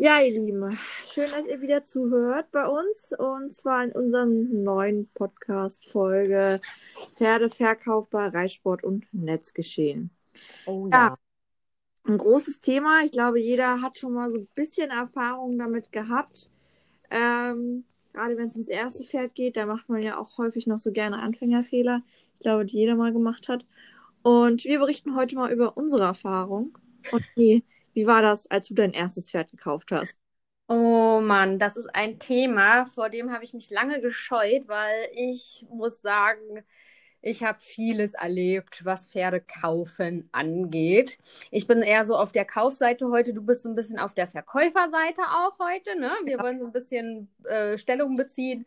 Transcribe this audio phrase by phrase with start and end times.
[0.00, 0.78] Ja, ihr Lieben,
[1.12, 6.60] schön, dass ihr wieder zuhört bei uns und zwar in unserem neuen Podcast-Folge
[7.16, 10.10] Pferdeverkauf bei Reitsport und Netzgeschehen.
[10.66, 11.08] Oh Ja.
[11.08, 11.18] ja.
[12.04, 13.02] Ein großes Thema.
[13.04, 16.48] Ich glaube, jeder hat schon mal so ein bisschen Erfahrung damit gehabt.
[17.10, 20.78] Ähm, gerade wenn es ums erste Pferd geht, da macht man ja auch häufig noch
[20.78, 22.02] so gerne Anfängerfehler.
[22.34, 23.66] Ich glaube, die jeder mal gemacht hat.
[24.22, 26.78] Und wir berichten heute mal über unsere Erfahrung.
[27.10, 27.64] Und wie,
[27.94, 30.18] wie war das, als du dein erstes Pferd gekauft hast?
[30.70, 35.66] Oh Mann, das ist ein Thema, vor dem habe ich mich lange gescheut, weil ich
[35.70, 36.62] muss sagen,
[37.22, 41.18] ich habe vieles erlebt, was Pferde kaufen angeht.
[41.50, 44.28] Ich bin eher so auf der Kaufseite heute, du bist so ein bisschen auf der
[44.28, 46.12] Verkäuferseite auch heute, ne?
[46.26, 48.66] Wir wollen so ein bisschen äh, Stellung beziehen.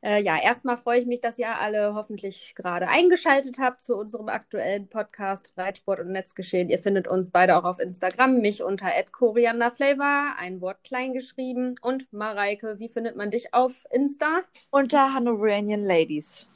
[0.00, 4.28] Äh, ja, erstmal freue ich mich, dass ihr alle hoffentlich gerade eingeschaltet habt zu unserem
[4.28, 6.70] aktuellen Podcast Reitsport und Netzgeschehen.
[6.70, 12.12] Ihr findet uns beide auch auf Instagram, mich unter @korianderflavor, ein Wort klein geschrieben und
[12.12, 14.40] Mareike, wie findet man dich auf Insta?
[14.70, 16.48] Unter Hanoverian Ladies.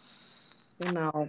[0.79, 1.29] Genau.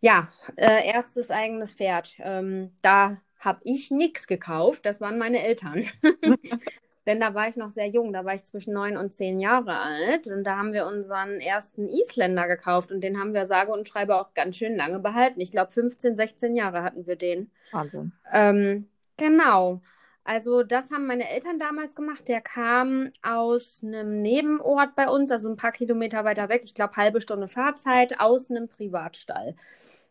[0.00, 2.14] Ja, äh, erstes eigenes Pferd.
[2.20, 5.84] Ähm, da habe ich nichts gekauft, das waren meine Eltern.
[7.08, 9.78] Denn da war ich noch sehr jung, da war ich zwischen neun und zehn Jahre
[9.78, 10.28] alt.
[10.28, 14.14] Und da haben wir unseren ersten Isländer gekauft und den haben wir sage und schreibe
[14.14, 15.40] auch ganz schön lange behalten.
[15.40, 17.50] Ich glaube, 15, 16 Jahre hatten wir den.
[17.72, 18.12] Wahnsinn.
[18.30, 19.80] Ähm, genau.
[20.22, 22.28] Also das haben meine Eltern damals gemacht.
[22.28, 26.60] Der kam aus einem Nebenort bei uns, also ein paar Kilometer weiter weg.
[26.64, 29.54] Ich glaube, halbe Stunde Fahrzeit aus einem Privatstall.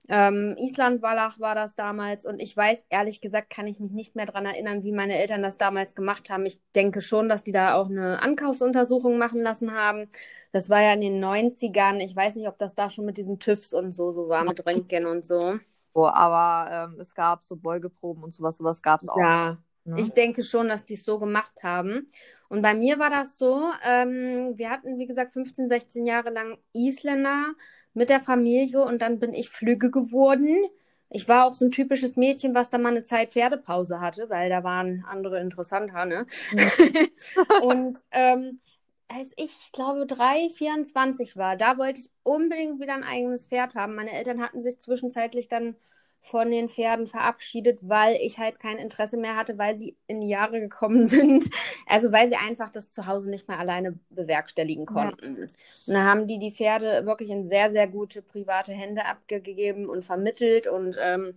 [0.10, 4.26] Ähm, Island-Wallach war das damals und ich weiß, ehrlich gesagt, kann ich mich nicht mehr
[4.26, 6.46] daran erinnern, wie meine Eltern das damals gemacht haben.
[6.46, 10.10] Ich denke schon, dass die da auch eine Ankaufsuntersuchung machen lassen haben.
[10.54, 12.00] Das war ja in den 90ern.
[12.00, 14.66] Ich weiß nicht, ob das da schon mit diesen TÜVs und so, so war, mit
[14.66, 15.60] Röntgen und so.
[15.94, 19.18] So, aber ähm, es gab so Beugeproben und sowas, sowas gab es auch.
[19.18, 20.00] Ja, ne?
[20.00, 22.08] Ich denke schon, dass die es so gemacht haben.
[22.50, 26.58] Und bei mir war das so, ähm, wir hatten, wie gesagt, 15, 16 Jahre lang
[26.74, 27.54] Isländer
[27.94, 30.66] mit der Familie und dann bin ich Flügge geworden.
[31.10, 34.50] Ich war auch so ein typisches Mädchen, was da mal eine Zeit Pferdepause hatte, weil
[34.50, 36.26] da waren andere interessanter, ne?
[37.62, 38.60] und ähm,
[39.08, 43.76] als ich, ich glaube, 3, 24 war, da wollte ich unbedingt wieder ein eigenes Pferd
[43.76, 43.96] haben.
[43.96, 45.76] Meine Eltern hatten sich zwischenzeitlich dann
[46.22, 50.28] von den Pferden verabschiedet, weil ich halt kein Interesse mehr hatte, weil sie in die
[50.28, 51.50] Jahre gekommen sind.
[51.88, 55.44] Also weil sie einfach das zu Hause nicht mehr alleine bewerkstelligen konnten.
[55.44, 55.54] Und
[55.88, 60.68] dann haben die die Pferde wirklich in sehr, sehr gute private Hände abgegeben und vermittelt.
[60.68, 61.34] Und ähm,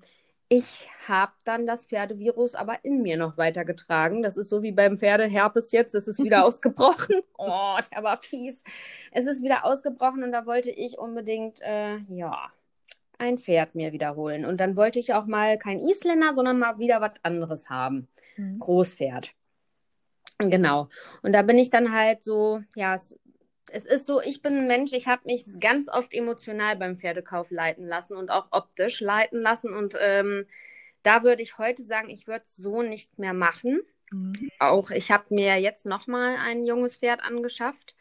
[0.49, 4.23] ich habe dann das Pferdevirus aber in mir noch weitergetragen.
[4.23, 5.95] Das ist so wie beim Pferdeherpes jetzt.
[5.95, 7.21] Es ist wieder ausgebrochen.
[7.39, 8.65] Oh, der war fies.
[9.13, 12.51] Es ist wieder ausgebrochen und da wollte ich unbedingt, äh, ja
[13.21, 14.45] ein Pferd mir wiederholen.
[14.45, 18.09] Und dann wollte ich auch mal kein Isländer, sondern mal wieder was anderes haben.
[18.37, 18.59] Mhm.
[18.59, 19.31] Großpferd.
[20.39, 20.89] Genau.
[21.23, 23.19] Und da bin ich dann halt so, ja, es,
[23.71, 27.51] es ist so, ich bin ein Mensch, ich habe mich ganz oft emotional beim Pferdekauf
[27.51, 29.75] leiten lassen und auch optisch leiten lassen.
[29.75, 30.47] Und ähm,
[31.03, 33.81] da würde ich heute sagen, ich würde es so nicht mehr machen.
[34.11, 34.51] Mhm.
[34.59, 37.95] Auch ich habe mir jetzt nochmal ein junges Pferd angeschafft.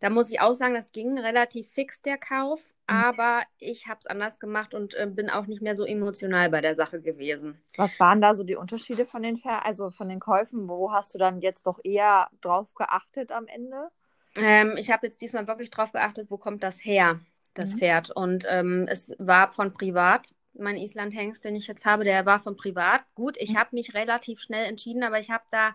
[0.00, 2.60] Da muss ich auch sagen, das ging relativ fix, der Kauf.
[2.86, 6.60] Aber ich habe es anders gemacht und äh, bin auch nicht mehr so emotional bei
[6.60, 7.60] der Sache gewesen.
[7.76, 10.68] Was waren da so die Unterschiede von den Ver also von den Käufen?
[10.68, 13.90] Wo hast du dann jetzt doch eher drauf geachtet am Ende?
[14.36, 17.20] Ähm, ich habe jetzt diesmal wirklich drauf geachtet, wo kommt das her,
[17.54, 17.78] das Mhm.
[17.78, 18.10] Pferd.
[18.10, 20.32] Und ähm, es war von privat.
[20.58, 23.02] Mein Islandhengst, den ich jetzt habe, der war von privat.
[23.14, 23.56] Gut, ich Mhm.
[23.56, 25.74] habe mich relativ schnell entschieden, aber ich habe da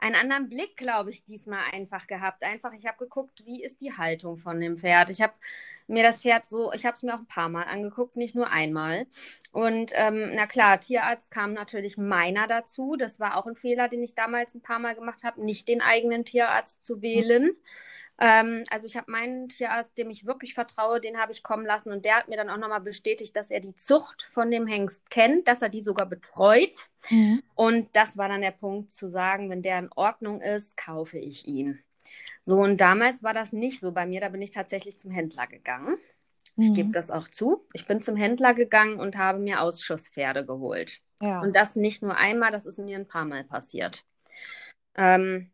[0.00, 2.42] einen anderen Blick, glaube ich, diesmal einfach gehabt.
[2.44, 5.10] Einfach, ich habe geguckt, wie ist die Haltung von dem Pferd.
[5.10, 5.34] Ich habe
[5.88, 8.50] mir das Pferd so, ich habe es mir auch ein paar Mal angeguckt, nicht nur
[8.50, 9.06] einmal.
[9.52, 12.96] Und ähm, na klar, Tierarzt kam natürlich meiner dazu.
[12.96, 15.80] Das war auch ein Fehler, den ich damals ein paar Mal gemacht habe, nicht den
[15.80, 17.56] eigenen Tierarzt zu wählen.
[18.20, 21.92] Ähm, also ich habe meinen Tierarzt, dem ich wirklich vertraue, den habe ich kommen lassen
[21.92, 25.08] und der hat mir dann auch nochmal bestätigt, dass er die Zucht von dem Hengst
[25.10, 26.90] kennt, dass er die sogar betreut.
[27.10, 27.42] Mhm.
[27.54, 31.46] Und das war dann der Punkt zu sagen, wenn der in Ordnung ist, kaufe ich
[31.46, 31.80] ihn.
[32.44, 35.46] So, und damals war das nicht so bei mir, da bin ich tatsächlich zum Händler
[35.46, 35.98] gegangen.
[36.58, 36.92] Ich gebe Mhm.
[36.92, 37.66] das auch zu.
[37.72, 41.00] Ich bin zum Händler gegangen und habe mir Ausschusspferde geholt.
[41.20, 41.40] Ja.
[41.40, 44.04] Und das nicht nur einmal, das ist mir ein paar Mal passiert.
[44.96, 45.50] Ähm,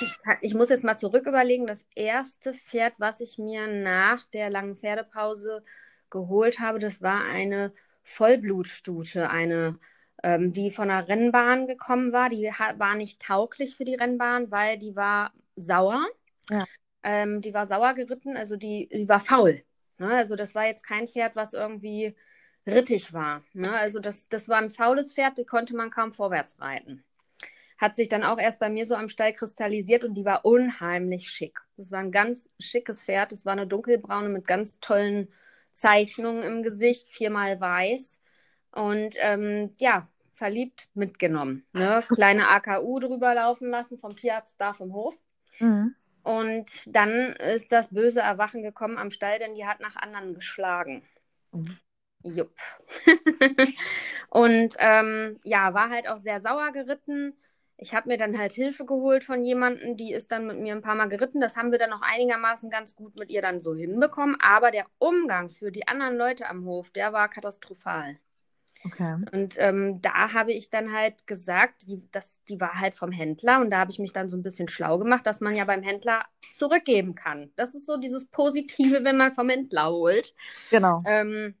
[0.00, 1.66] ich, kann, ich muss jetzt mal zurück überlegen.
[1.66, 5.64] Das erste Pferd, was ich mir nach der langen Pferdepause
[6.10, 7.72] geholt habe, das war eine
[8.02, 9.78] Vollblutstute, eine,
[10.22, 12.28] ähm, die von der Rennbahn gekommen war.
[12.28, 16.06] Die war nicht tauglich für die Rennbahn, weil die war sauer.
[16.50, 16.64] Ja.
[17.02, 19.62] Ähm, die war sauer geritten, also die, die war faul.
[19.98, 20.10] Ne?
[20.10, 22.14] Also das war jetzt kein Pferd, was irgendwie
[22.66, 23.42] rittig war.
[23.52, 23.70] Ne?
[23.72, 27.04] Also das, das war ein faules Pferd, die konnte man kaum vorwärts reiten.
[27.78, 31.28] Hat sich dann auch erst bei mir so am Stall kristallisiert und die war unheimlich
[31.28, 31.58] schick.
[31.76, 33.32] Das war ein ganz schickes Pferd.
[33.32, 35.28] Es war eine dunkelbraune mit ganz tollen
[35.72, 38.18] Zeichnungen im Gesicht, viermal weiß.
[38.72, 41.66] Und ähm, ja, verliebt mitgenommen.
[41.72, 42.04] Ne?
[42.14, 45.14] Kleine AKU drüber laufen lassen vom Tierarzt da vom Hof.
[45.58, 45.94] Mhm.
[46.22, 51.02] Und dann ist das böse Erwachen gekommen am Stall, denn die hat nach anderen geschlagen.
[51.52, 51.78] Mhm.
[52.22, 52.56] Jupp.
[54.30, 57.34] und ähm, ja, war halt auch sehr sauer geritten.
[57.76, 60.82] Ich habe mir dann halt Hilfe geholt von jemandem, die ist dann mit mir ein
[60.82, 61.40] paar Mal geritten.
[61.40, 64.36] Das haben wir dann auch einigermaßen ganz gut mit ihr dann so hinbekommen.
[64.40, 68.18] Aber der Umgang für die anderen Leute am Hof, der war katastrophal.
[68.84, 69.16] Okay.
[69.32, 73.60] Und ähm, da habe ich dann halt gesagt, die, das, die war halt vom Händler
[73.60, 75.82] und da habe ich mich dann so ein bisschen schlau gemacht, dass man ja beim
[75.82, 77.50] Händler zurückgeben kann.
[77.56, 80.34] Das ist so dieses Positive, wenn man vom Händler holt.
[80.70, 81.02] Genau.
[81.06, 81.54] Ähm,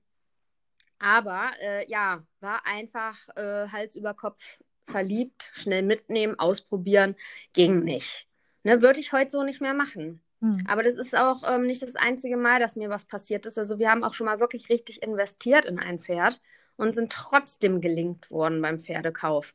[0.98, 4.42] aber äh, ja, war einfach äh, Hals über Kopf
[4.86, 7.16] verliebt, schnell mitnehmen, ausprobieren,
[7.52, 8.26] ging nicht.
[8.62, 10.22] Ne, würde ich heute so nicht mehr machen.
[10.40, 10.64] Hm.
[10.66, 13.58] Aber das ist auch ähm, nicht das einzige Mal, dass mir was passiert ist.
[13.58, 16.40] Also wir haben auch schon mal wirklich richtig investiert in ein Pferd
[16.76, 19.54] und sind trotzdem gelingt worden beim Pferdekauf.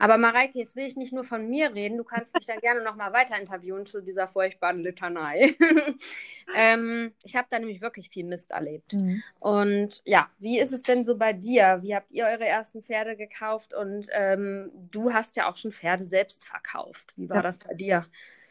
[0.00, 2.82] Aber Mareike, jetzt will ich nicht nur von mir reden, du kannst mich dann gerne
[2.82, 5.54] nochmal weiter interviewen zu dieser furchtbaren Litanei.
[6.56, 8.94] ähm, ich habe da nämlich wirklich viel Mist erlebt.
[8.94, 9.22] Mhm.
[9.40, 11.80] Und ja, wie ist es denn so bei dir?
[11.82, 13.74] Wie habt ihr eure ersten Pferde gekauft?
[13.74, 17.12] Und ähm, du hast ja auch schon Pferde selbst verkauft.
[17.16, 17.42] Wie war ja.
[17.42, 18.06] das bei dir?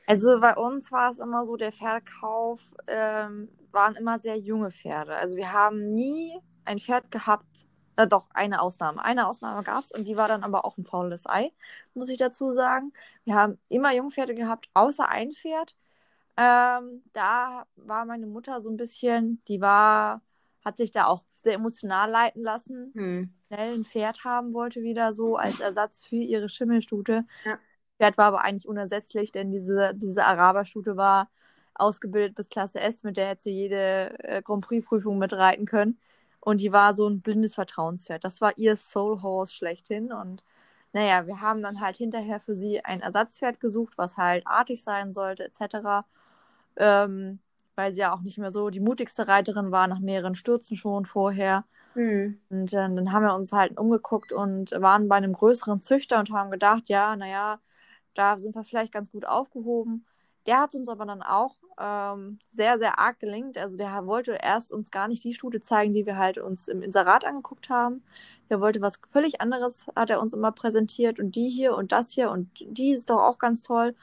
[0.05, 5.15] Also bei uns war es immer so, der Pferdekauf ähm, waren immer sehr junge Pferde.
[5.15, 7.65] Also wir haben nie ein Pferd gehabt,
[7.99, 9.03] äh, doch, eine Ausnahme.
[9.03, 11.51] Eine Ausnahme gab es und die war dann aber auch ein faules Ei,
[11.93, 12.93] muss ich dazu sagen.
[13.25, 15.75] Wir haben immer Jungpferde gehabt, außer ein Pferd.
[16.37, 20.21] Ähm, da war meine Mutter so ein bisschen, die war,
[20.63, 22.93] hat sich da auch sehr emotional leiten lassen.
[22.95, 23.33] Hm.
[23.47, 27.25] Schnell ein Pferd haben wollte wieder so als Ersatz für ihre Schimmelstute.
[27.43, 27.59] Ja.
[27.97, 31.29] Pferd war aber eigentlich unersetzlich, denn diese, diese Araberstute war
[31.73, 35.97] ausgebildet bis Klasse S, mit der hätte sie jede äh, Grand Prix-Prüfung mitreiten können.
[36.41, 38.23] Und die war so ein blindes Vertrauenspferd.
[38.23, 40.11] Das war ihr Soul Horse schlechthin.
[40.11, 40.43] Und
[40.93, 45.13] naja, wir haben dann halt hinterher für sie ein Ersatzpferd gesucht, was halt artig sein
[45.13, 46.05] sollte, etc.
[46.77, 47.39] Ähm,
[47.75, 51.05] weil sie ja auch nicht mehr so die mutigste Reiterin war, nach mehreren Stürzen schon
[51.05, 51.65] vorher.
[51.95, 52.39] Mhm.
[52.49, 56.31] Und äh, dann haben wir uns halt umgeguckt und waren bei einem größeren Züchter und
[56.31, 57.59] haben gedacht, ja, naja,
[58.15, 60.05] da sind wir vielleicht ganz gut aufgehoben.
[60.49, 63.55] Der hat uns aber dann auch ähm, sehr, sehr arg gelingt.
[63.55, 66.81] Also der wollte erst uns gar nicht die Stute zeigen, die wir halt uns im
[66.81, 68.01] Inserat angeguckt haben.
[68.49, 72.09] Der wollte was völlig anderes, hat er uns immer präsentiert und die hier und das
[72.09, 73.95] hier und die ist doch auch ganz toll.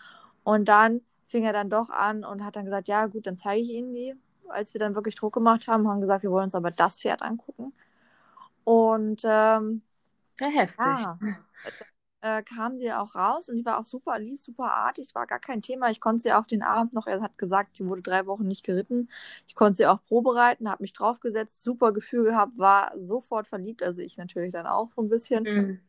[0.44, 3.62] Und dann fing er dann doch an und hat dann gesagt, ja gut, dann zeige
[3.62, 4.14] ich Ihnen die.
[4.46, 7.22] Als wir dann wirklich Druck gemacht haben, haben gesagt, wir wollen uns aber das Pferd
[7.22, 7.72] angucken.
[8.62, 9.82] Und ähm,
[10.38, 10.78] sehr heftig.
[10.78, 11.19] Ja,
[12.26, 15.38] äh, kam sie auch raus und die war auch super lieb, super artig, war gar
[15.38, 15.90] kein Thema.
[15.90, 18.64] Ich konnte sie auch den Abend noch, er hat gesagt, die wurde drei Wochen nicht
[18.64, 19.08] geritten.
[19.46, 24.02] Ich konnte sie auch probereiten, habe mich draufgesetzt, super Gefühl gehabt, war sofort verliebt, also
[24.02, 25.44] ich natürlich dann auch so ein bisschen.
[25.44, 25.81] Mhm.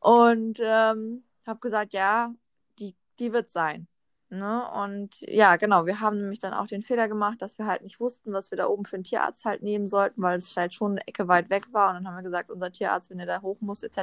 [0.00, 2.34] Und ähm, habe gesagt, ja,
[2.78, 3.86] die, die wird sein.
[4.38, 4.64] Ne?
[4.70, 8.00] Und ja, genau, wir haben nämlich dann auch den Fehler gemacht, dass wir halt nicht
[8.00, 10.92] wussten, was wir da oben für einen Tierarzt halt nehmen sollten, weil es halt schon
[10.92, 11.90] eine Ecke weit weg war.
[11.90, 13.96] Und dann haben wir gesagt, unser Tierarzt, wenn er da hoch muss, etc.,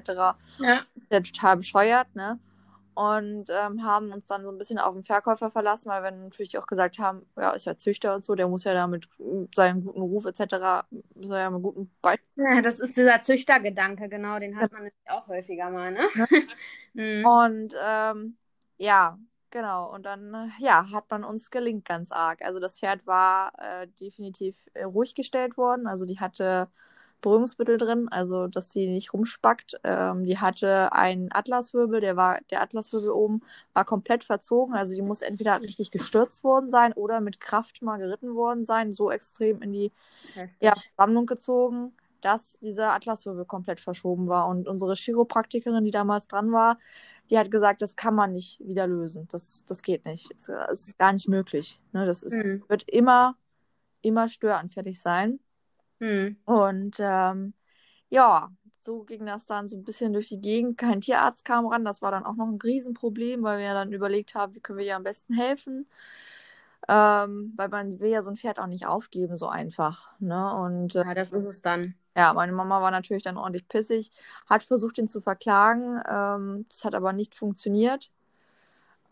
[0.60, 0.81] ja.
[0.95, 2.39] ist der total bescheuert, ne?
[2.94, 6.58] Und ähm, haben uns dann so ein bisschen auf den Verkäufer verlassen, weil wir natürlich
[6.58, 9.08] auch gesagt haben, ja, ist ja Züchter und so, der muss ja da mit
[9.56, 12.27] seinem guten Ruf etc., muss ja mit guten Beispiel.
[12.36, 16.01] Ja, das ist dieser Züchtergedanke, genau, den hat man auch häufiger mal, ne?
[16.94, 17.25] mhm.
[17.25, 18.38] Und ähm,
[18.77, 19.17] ja,
[19.51, 22.41] Genau, und dann, äh, ja, hat man uns gelingt ganz arg.
[22.41, 25.88] Also das Pferd war äh, definitiv äh, ruhig gestellt worden.
[25.88, 26.70] Also die hatte
[27.20, 29.79] Beruhigungsmittel drin, also dass sie nicht rumspackt.
[29.84, 33.41] Ähm, die hatte einen Atlaswirbel, der war, der Atlaswirbel oben
[33.74, 34.74] war komplett verzogen.
[34.74, 38.93] Also die muss entweder richtig gestürzt worden sein oder mit Kraft mal geritten worden sein,
[38.93, 39.91] so extrem in die
[40.62, 44.48] ja, Versammlung gezogen dass dieser Atlaswirbel komplett verschoben war.
[44.48, 46.78] Und unsere Chiropraktikerin, die damals dran war,
[47.30, 49.28] die hat gesagt, das kann man nicht wieder lösen.
[49.32, 50.32] Das, das geht nicht.
[50.36, 51.80] Es, es ist gar nicht möglich.
[51.94, 52.06] Ne?
[52.06, 52.63] Das ist, mhm.
[52.68, 53.36] wird immer,
[54.01, 55.40] immer störanfällig sein.
[56.00, 56.38] Mhm.
[56.46, 57.54] Und ähm,
[58.10, 58.51] ja,
[58.84, 60.78] so ging das dann so ein bisschen durch die Gegend.
[60.78, 61.86] Kein Tierarzt kam ran.
[61.86, 64.86] Das war dann auch noch ein Riesenproblem, weil wir dann überlegt haben, wie können wir
[64.86, 65.88] ihr am besten helfen.
[66.88, 70.10] Ähm, weil man will ja so ein Pferd auch nicht aufgeben, so einfach.
[70.20, 70.54] Ne?
[70.56, 71.94] Und, äh, ja, das ist es dann.
[72.15, 74.12] Ja, meine Mama war natürlich dann ordentlich pissig,
[74.50, 76.01] hat versucht, ihn zu verklagen.
[76.10, 78.10] Ähm, das hat aber nicht funktioniert.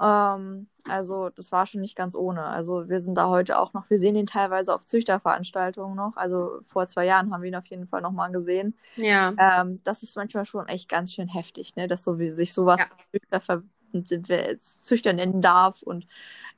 [0.01, 2.43] Ähm, also das war schon nicht ganz ohne.
[2.43, 6.15] Also wir sind da heute auch noch, wir sehen ihn teilweise auf Züchterveranstaltungen noch.
[6.15, 8.75] Also vor zwei Jahren haben wir ihn auf jeden Fall nochmal gesehen.
[8.95, 9.33] Ja.
[9.37, 11.87] Ähm, das ist manchmal schon echt ganz schön heftig, ne?
[11.87, 12.87] dass so wie sich sowas Ja.
[14.03, 16.05] Züchter, Züchter nennen darf und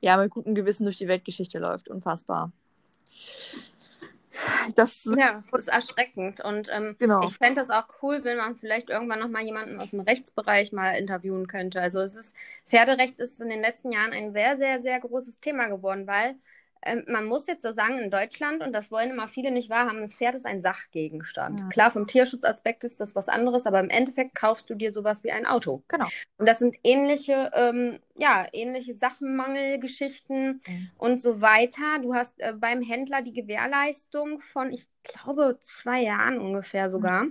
[0.00, 1.88] ja, mit gutem Gewissen durch die Weltgeschichte läuft.
[1.88, 2.52] Unfassbar.
[4.76, 6.40] Das, Ja, das ist erschreckend.
[6.40, 7.20] Und ähm, Genau.
[7.26, 10.92] ich fände das auch cool, wenn man vielleicht irgendwann nochmal jemanden aus dem Rechtsbereich mal
[10.96, 11.80] interviewen könnte.
[11.80, 12.34] Also es ist,
[12.66, 16.36] Pferderecht ist in den letzten Jahren ein sehr, sehr, sehr großes Thema geworden, weil
[17.06, 20.14] man muss jetzt so sagen, in Deutschland, und das wollen immer viele nicht wahrhaben, das
[20.14, 21.60] Pferd ist ein Sachgegenstand.
[21.60, 21.68] Ja.
[21.68, 25.30] Klar, vom Tierschutzaspekt ist das was anderes, aber im Endeffekt kaufst du dir sowas wie
[25.32, 25.82] ein Auto.
[25.88, 26.08] genau.
[26.38, 30.90] Und das sind ähnliche, ähm, ja, ähnliche Sachenmangelgeschichten Mhm.
[30.98, 31.98] und so weiter.
[32.02, 37.26] Du hast äh, beim Händler die Gewährleistung von, ich glaube, zwei Jahren ungefähr sogar.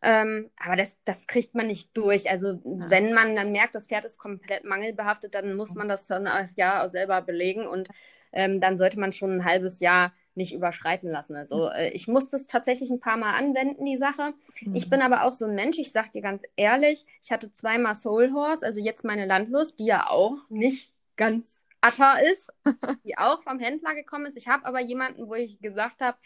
[0.00, 2.30] Ähm, aber das, das kriegt man nicht durch.
[2.30, 6.26] Also wenn man dann merkt, das Pferd ist komplett mangelbehaftet, dann muss man das dann
[6.26, 7.88] äh, ja auch selber belegen und
[8.32, 11.36] ähm, dann sollte man schon ein halbes Jahr nicht überschreiten lassen.
[11.36, 14.32] Also äh, ich musste es tatsächlich ein paar Mal anwenden, die Sache.
[14.72, 17.94] Ich bin aber auch so ein Mensch, ich sag dir ganz ehrlich, ich hatte zweimal
[17.94, 22.50] Soul Horse, also jetzt meine Landlust, die ja auch nicht ganz atta ist,
[23.04, 24.36] die auch vom Händler gekommen ist.
[24.36, 26.16] Ich habe aber jemanden, wo ich gesagt habe,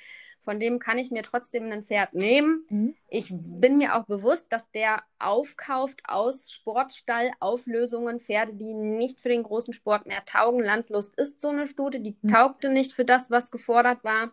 [0.44, 2.64] von dem kann ich mir trotzdem ein Pferd nehmen.
[2.68, 2.94] Mhm.
[3.08, 9.42] Ich bin mir auch bewusst, dass der aufkauft aus Sportstallauflösungen Pferde, die nicht für den
[9.42, 10.60] großen Sport mehr taugen.
[10.62, 12.28] Landlust ist so eine Stute, die Mhm.
[12.28, 14.32] taugte nicht für das, was gefordert war.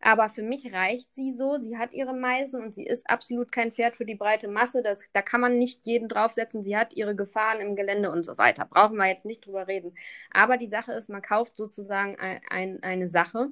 [0.00, 1.58] Aber für mich reicht sie so.
[1.58, 4.82] Sie hat ihre Meisen und sie ist absolut kein Pferd für die breite Masse.
[4.82, 6.62] Das, da kann man nicht jeden draufsetzen.
[6.62, 8.64] Sie hat ihre Gefahren im Gelände und so weiter.
[8.64, 9.96] Brauchen wir jetzt nicht drüber reden.
[10.30, 13.48] Aber die Sache ist, man kauft sozusagen ein, ein, eine Sache.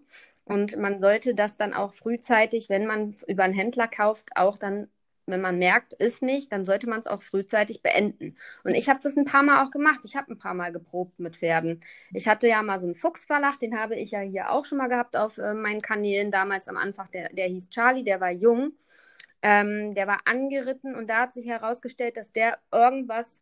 [0.47, 4.89] Und man sollte das dann auch frühzeitig, wenn man über einen Händler kauft, auch dann,
[5.27, 8.39] wenn man merkt, ist nicht, dann sollte man es auch frühzeitig beenden.
[8.65, 10.01] Und ich habe das ein paar Mal auch gemacht.
[10.05, 11.83] Ich habe ein paar Mal geprobt mit Pferden.
[12.13, 14.89] Ich hatte ja mal so einen Fuchsverlag, den habe ich ja hier auch schon mal
[14.89, 17.11] gehabt auf äh, meinen Kanälen damals am Anfang.
[17.13, 18.73] Der, der hieß Charlie, der war jung.
[19.43, 23.41] Ähm, der war angeritten und da hat sich herausgestellt, dass der irgendwas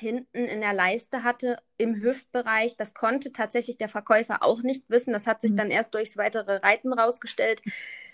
[0.00, 2.76] hinten in der Leiste hatte im Hüftbereich.
[2.76, 5.12] Das konnte tatsächlich der Verkäufer auch nicht wissen.
[5.12, 5.56] Das hat sich Mhm.
[5.56, 7.62] dann erst durchs weitere Reiten rausgestellt.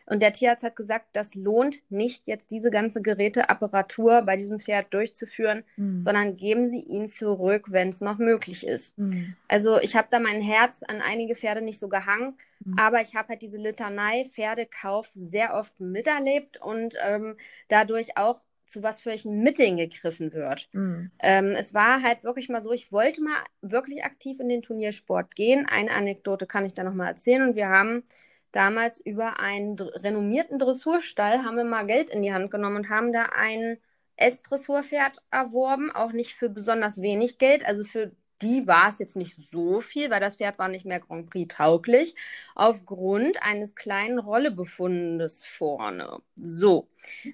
[0.09, 4.93] Und der Tierarzt hat gesagt, das lohnt nicht, jetzt diese ganze Geräteapparatur bei diesem Pferd
[4.95, 6.03] durchzuführen, Mhm.
[6.03, 8.97] sondern geben Sie ihn zurück, wenn es noch möglich ist.
[8.99, 9.35] Mhm.
[9.49, 12.79] Also ich habe da mein Herz an einige Pferde nicht so gehangen, Mhm.
[12.79, 17.37] aber ich habe halt diese Litanei Pferdekauf sehr oft miterlebt und ähm,
[17.69, 20.69] dadurch auch zu was für welchen Mitteln gegriffen wird.
[20.73, 21.11] Mhm.
[21.21, 25.35] Ähm, es war halt wirklich mal so, ich wollte mal wirklich aktiv in den Turniersport
[25.35, 25.67] gehen.
[25.67, 27.43] Eine Anekdote kann ich da nochmal erzählen.
[27.43, 28.05] Und wir haben
[28.53, 33.13] damals über einen renommierten Dressurstall, haben wir mal Geld in die Hand genommen und haben
[33.13, 33.79] da ein
[34.17, 37.65] S-Dressurpferd erworben, auch nicht für besonders wenig Geld.
[37.67, 41.01] Also für die war es jetzt nicht so viel, weil das Pferd war nicht mehr
[41.01, 42.15] Grand Prix tauglich,
[42.55, 46.19] aufgrund eines kleinen Rollebefundes vorne.
[46.37, 46.89] So.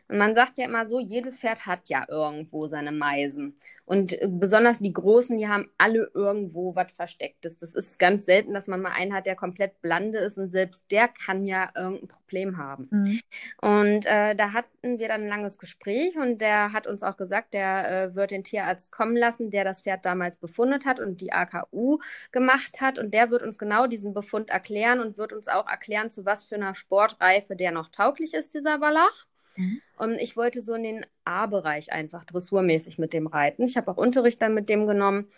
[0.09, 3.55] Und man sagt ja immer so, jedes Pferd hat ja irgendwo seine Meisen.
[3.85, 7.59] Und äh, besonders die Großen, die haben alle irgendwo was Verstecktes.
[7.59, 10.83] Das ist ganz selten, dass man mal einen hat, der komplett blande ist und selbst
[10.91, 12.89] der kann ja irgendein Problem haben.
[12.91, 13.21] Mhm.
[13.61, 17.55] Und äh, da hatten wir dann ein langes Gespräch und der hat uns auch gesagt,
[17.55, 21.33] der äh, wird den Tierarzt kommen lassen, der das Pferd damals befundet hat und die
[21.33, 21.99] AKU
[22.31, 22.99] gemacht hat.
[22.99, 26.45] Und der wird uns genau diesen Befund erklären und wird uns auch erklären, zu was
[26.45, 29.27] für einer Sportreife der noch tauglich ist, dieser Wallach.
[29.57, 29.81] Mhm.
[29.97, 33.63] Und ich wollte so in den A-Bereich einfach dressurmäßig mit dem reiten.
[33.65, 35.29] Ich habe auch Unterricht dann mit dem genommen.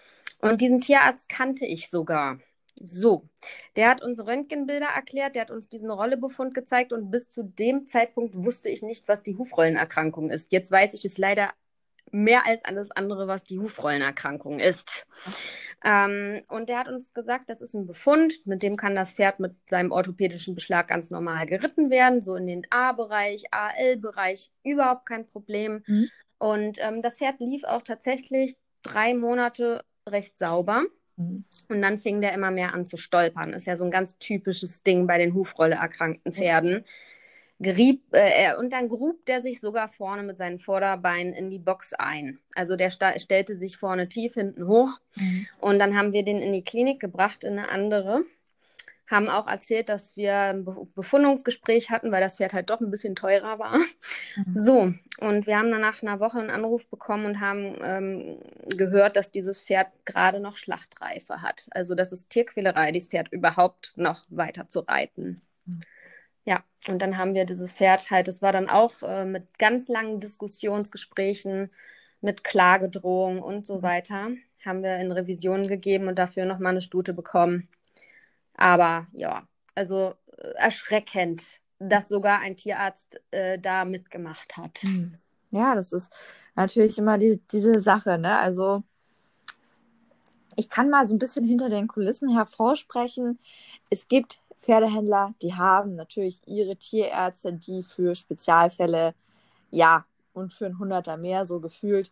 [0.40, 2.38] Und diesen Tierarzt kannte ich sogar.
[2.82, 3.28] So,
[3.76, 7.86] der hat uns Röntgenbilder erklärt, der hat uns diesen Rollebefund gezeigt und bis zu dem
[7.86, 10.50] Zeitpunkt wusste ich nicht, was die Hufrollenerkrankung ist.
[10.50, 11.52] Jetzt weiß ich es leider
[12.14, 15.04] mehr als alles andere, was die Hufrollenerkrankung ist.
[15.84, 19.40] Ähm, und der hat uns gesagt, das ist ein Befund, mit dem kann das Pferd
[19.40, 25.26] mit seinem orthopädischen Beschlag ganz normal geritten werden, so in den A-Bereich, AL-Bereich, überhaupt kein
[25.26, 25.82] Problem.
[25.86, 26.08] Mhm.
[26.38, 30.84] Und ähm, das Pferd lief auch tatsächlich drei Monate recht sauber.
[31.16, 31.44] Mhm.
[31.68, 33.52] Und dann fing der immer mehr an zu stolpern.
[33.52, 36.84] Ist ja so ein ganz typisches Ding bei den Hufrolle erkrankten Pferden.
[37.60, 41.92] Gerieb, äh, und dann grub der sich sogar vorne mit seinen Vorderbeinen in die Box
[41.92, 42.40] ein.
[42.54, 44.98] Also der stellte sich vorne tief, hinten hoch.
[45.16, 45.46] Mhm.
[45.60, 48.24] Und dann haben wir den in die Klinik gebracht, in eine andere.
[49.06, 52.90] Haben auch erzählt, dass wir ein Be Befundungsgespräch hatten, weil das Pferd halt doch ein
[52.90, 53.78] bisschen teurer war.
[53.78, 54.56] Mhm.
[54.56, 59.16] So, und wir haben dann nach einer Woche einen Anruf bekommen und haben ähm, gehört,
[59.16, 61.68] dass dieses Pferd gerade noch Schlachtreife hat.
[61.70, 65.40] Also das ist Tierquälerei, dieses Pferd überhaupt noch weiter zu reiten.
[65.66, 65.80] Mhm.
[66.88, 70.20] Und dann haben wir dieses Pferd halt, das war dann auch äh, mit ganz langen
[70.20, 71.70] Diskussionsgesprächen,
[72.20, 73.82] mit Klagedrohungen und so Mhm.
[73.82, 74.30] weiter,
[74.64, 77.68] haben wir in Revision gegeben und dafür nochmal eine Stute bekommen.
[78.56, 84.80] Aber ja, also äh, erschreckend, dass sogar ein Tierarzt äh, da mitgemacht hat.
[84.82, 85.18] Hm.
[85.50, 86.12] Ja, das ist
[86.56, 88.38] natürlich immer die, diese Sache, ne?
[88.38, 88.82] Also
[90.56, 93.38] ich kann mal so ein bisschen hinter den Kulissen hervorsprechen.
[93.90, 99.14] Es gibt Pferdehändler, die haben natürlich ihre Tierärzte, die für Spezialfälle,
[99.70, 102.10] ja, und für ein Hunderter mehr so gefühlt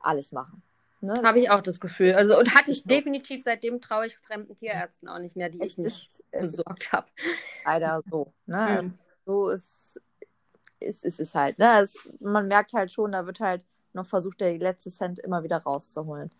[0.00, 0.62] alles machen.
[1.00, 1.20] Ne?
[1.24, 2.14] Habe ich auch das Gefühl.
[2.14, 5.78] Also und hatte ich definitiv seitdem traue ich fremden Tierärzten auch nicht mehr, die ich
[5.78, 7.08] nicht besorgt habe.
[7.64, 8.32] Leider so.
[8.46, 8.82] Ne?
[8.82, 8.98] Mhm.
[9.24, 10.00] So ist,
[10.78, 11.58] ist, ist es halt.
[11.58, 11.80] Ne?
[11.80, 15.58] Es, man merkt halt schon, da wird halt noch versucht, der letzte Cent immer wieder
[15.58, 16.30] rauszuholen.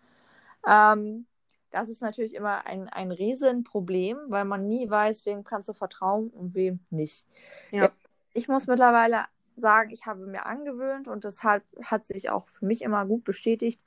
[0.67, 1.25] Ähm,
[1.73, 6.29] das ist natürlich immer ein, ein Riesenproblem, weil man nie weiß, wem kannst du vertrauen
[6.29, 7.27] und wem nicht.
[7.71, 7.91] Ja.
[8.33, 9.25] Ich muss mittlerweile
[9.55, 13.81] sagen, ich habe mir angewöhnt und deshalb hat sich auch für mich immer gut bestätigt,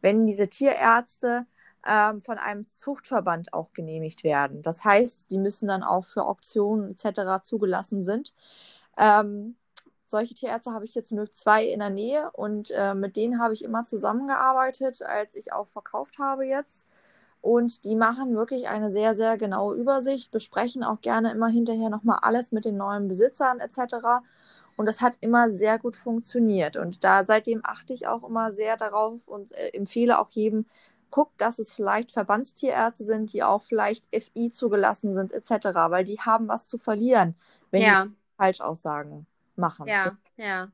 [0.00, 1.46] wenn diese Tierärzte
[1.86, 4.62] ähm, von einem Zuchtverband auch genehmigt werden.
[4.62, 7.42] Das heißt, die müssen dann auch für Auktionen etc.
[7.42, 8.32] zugelassen sind.
[8.96, 9.56] Ähm,
[10.06, 13.54] solche Tierärzte habe ich jetzt nur zwei in der Nähe und äh, mit denen habe
[13.54, 16.86] ich immer zusammengearbeitet, als ich auch verkauft habe jetzt.
[17.42, 22.20] Und die machen wirklich eine sehr, sehr genaue Übersicht, besprechen auch gerne immer hinterher nochmal
[22.22, 24.22] alles mit den neuen Besitzern etc.
[24.76, 26.76] Und das hat immer sehr gut funktioniert.
[26.76, 30.66] Und da seitdem achte ich auch immer sehr darauf und äh, empfehle auch jedem,
[31.10, 36.20] guckt, dass es vielleicht Verbandstierärzte sind, die auch vielleicht FI zugelassen sind, etc., weil die
[36.20, 37.36] haben was zu verlieren,
[37.70, 38.04] wenn ja.
[38.06, 39.88] die Falschaussagen machen.
[39.88, 40.68] Ja, ja.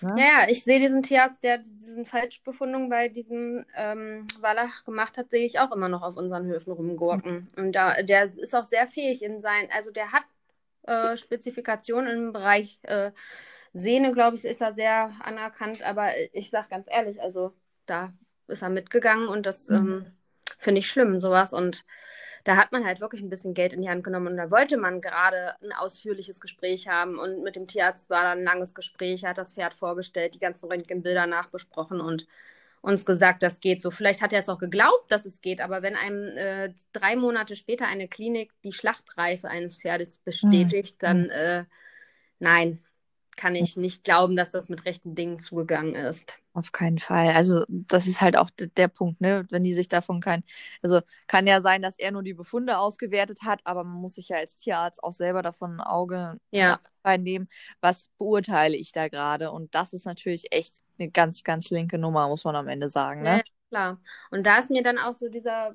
[0.00, 0.14] Ne?
[0.18, 5.44] Ja, ich sehe diesen Tierarzt, der diesen Falschbefundung bei diesem ähm, Wallach gemacht hat, sehe
[5.44, 7.48] ich auch immer noch auf unseren Höfen rumgurken.
[7.56, 7.64] Mhm.
[7.64, 10.24] Und da, der ist auch sehr fähig in sein, also der hat
[10.82, 13.10] äh, Spezifikationen im Bereich äh,
[13.74, 17.52] Sehne, glaube ich, ist er sehr anerkannt, aber ich sage ganz ehrlich, also
[17.86, 18.12] da
[18.46, 19.76] ist er mitgegangen und das mhm.
[19.76, 20.06] ähm,
[20.58, 21.52] finde ich schlimm, sowas.
[21.52, 21.84] Und
[22.44, 24.76] da hat man halt wirklich ein bisschen Geld in die Hand genommen und da wollte
[24.76, 29.24] man gerade ein ausführliches Gespräch haben und mit dem Tierarzt war dann ein langes Gespräch,
[29.24, 32.26] er hat das Pferd vorgestellt, die ganzen Röntgenbilder nachbesprochen und
[32.80, 33.90] uns gesagt, das geht so.
[33.90, 37.56] Vielleicht hat er es auch geglaubt, dass es geht, aber wenn einem äh, drei Monate
[37.56, 41.06] später eine Klinik die Schlachtreife eines Pferdes bestätigt, mhm.
[41.06, 41.64] dann äh,
[42.38, 42.82] nein,
[43.38, 46.34] kann ich nicht glauben, dass das mit rechten Dingen zugegangen ist.
[46.54, 47.28] Auf keinen Fall.
[47.28, 49.46] Also das ist halt auch der Punkt, ne?
[49.50, 50.42] Wenn die sich davon kein,
[50.82, 54.30] also kann ja sein, dass er nur die Befunde ausgewertet hat, aber man muss sich
[54.30, 56.80] ja als Tierarzt auch selber davon ein Auge ja.
[57.04, 57.48] reinnehmen,
[57.80, 59.52] was beurteile ich da gerade.
[59.52, 63.22] Und das ist natürlich echt eine ganz, ganz linke Nummer, muss man am Ende sagen,
[63.22, 63.42] ne?
[63.68, 64.00] Klar.
[64.30, 65.74] Und da ist mir dann auch so dieser,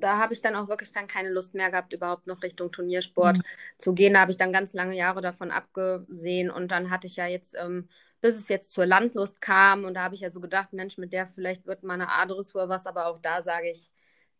[0.00, 3.38] da habe ich dann auch wirklich dann keine Lust mehr gehabt, überhaupt noch Richtung Turniersport
[3.38, 3.42] mhm.
[3.76, 4.14] zu gehen.
[4.14, 7.54] Da habe ich dann ganz lange Jahre davon abgesehen und dann hatte ich ja jetzt,
[7.58, 7.88] ähm,
[8.22, 11.12] bis es jetzt zur Landlust kam und da habe ich ja so gedacht, Mensch, mit
[11.12, 13.90] der vielleicht wird mal eine A-Dressur was, aber auch da sage ich,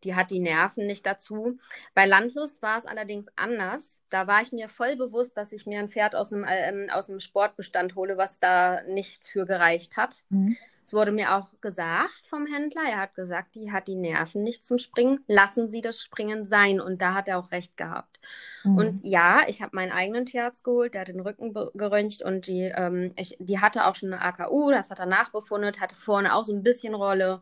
[0.03, 1.59] die hat die Nerven nicht dazu.
[1.95, 4.01] Bei Landlust war es allerdings anders.
[4.11, 7.09] Da war ich mir voll bewusst, dass ich mir ein Pferd aus einem, äh, aus
[7.09, 10.23] einem Sportbestand hole, was da nicht für gereicht hat.
[10.29, 10.57] Mhm.
[10.85, 14.64] Es wurde mir auch gesagt vom Händler, er hat gesagt, die hat die Nerven nicht
[14.64, 16.79] zum Springen, lassen Sie das Springen sein.
[16.79, 18.20] Und da hat er auch recht gehabt.
[18.64, 18.77] Mhm.
[18.77, 22.70] Und ja, ich habe meinen eigenen Tierarzt geholt, der hat den Rücken geröntgt und die,
[22.75, 26.44] ähm, ich, die hatte auch schon eine AKU, das hat er nachbefundet, hatte vorne auch
[26.44, 27.40] so ein bisschen Rolle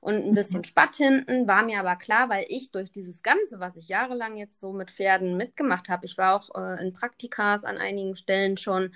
[0.00, 0.64] und ein bisschen mhm.
[0.64, 1.48] Spatt hinten.
[1.48, 4.92] War mir aber klar, weil ich durch dieses Ganze, was ich jahrelang jetzt so mit
[4.92, 8.94] Pferden mitgemacht habe, ich war auch äh, in Praktikas an einigen Stellen schon,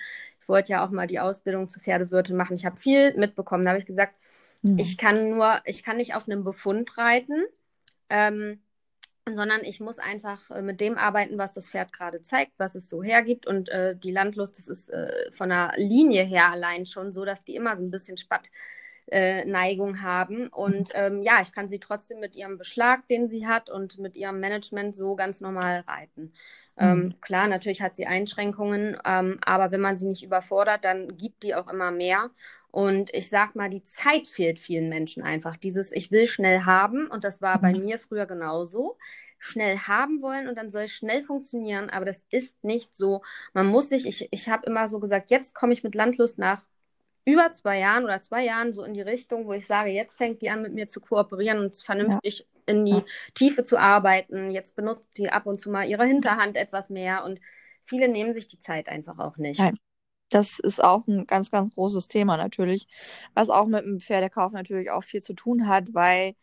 [0.49, 2.57] wollte ja auch mal die Ausbildung zur Pferdewirtin machen.
[2.57, 3.65] Ich habe viel mitbekommen.
[3.65, 4.15] Da habe ich gesagt,
[4.63, 4.79] mhm.
[4.79, 7.45] ich kann nur, ich kann nicht auf einem Befund reiten,
[8.09, 8.61] ähm,
[9.27, 12.89] sondern ich muss einfach äh, mit dem arbeiten, was das Pferd gerade zeigt, was es
[12.89, 13.47] so hergibt.
[13.47, 17.45] Und äh, die Landlust, das ist äh, von der Linie her allein schon so, dass
[17.45, 18.49] die immer so ein bisschen Spatt
[19.11, 20.49] äh, Neigung haben.
[20.49, 24.17] Und ähm, ja, ich kann sie trotzdem mit ihrem Beschlag, den sie hat, und mit
[24.17, 26.33] ihrem Management so ganz normal reiten.
[26.79, 27.21] Ähm, mhm.
[27.21, 31.55] klar, natürlich hat sie Einschränkungen, ähm, aber wenn man sie nicht überfordert, dann gibt die
[31.55, 32.31] auch immer mehr.
[32.71, 35.57] Und ich sag mal, die Zeit fehlt vielen Menschen einfach.
[35.57, 37.81] Dieses, ich will schnell haben, und das war bei mhm.
[37.81, 38.99] mir früher genauso.
[39.41, 43.23] Schnell haben wollen und dann soll es schnell funktionieren, aber das ist nicht so.
[43.53, 46.67] Man muss sich, ich, ich habe immer so gesagt, jetzt komme ich mit Landlust nach
[47.25, 50.43] über zwei Jahren oder zwei Jahren so in die Richtung, wo ich sage, jetzt fängt
[50.43, 52.58] die an, mit mir zu kooperieren und vernünftig ja.
[52.69, 53.05] In die ja.
[53.35, 54.51] Tiefe zu arbeiten.
[54.51, 57.41] Jetzt benutzt sie ab und zu mal ihre Hinterhand etwas mehr und
[57.85, 59.59] viele nehmen sich die Zeit einfach auch nicht.
[59.59, 59.79] Nein.
[60.31, 62.87] Das ist auch ein ganz, ganz großes Thema natürlich,
[63.33, 66.35] was auch mit dem Pferdekauf natürlich auch viel zu tun hat, weil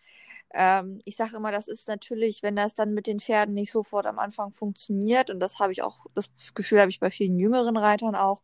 [0.55, 4.05] ähm, ich sage immer, das ist natürlich, wenn das dann mit den Pferden nicht sofort
[4.05, 7.77] am Anfang funktioniert, und das habe ich auch, das Gefühl habe ich bei vielen jüngeren
[7.77, 8.41] Reitern auch,